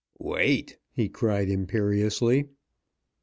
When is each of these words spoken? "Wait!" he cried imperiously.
"Wait!" 0.17 0.79
he 0.91 1.07
cried 1.07 1.47
imperiously. 1.47 2.47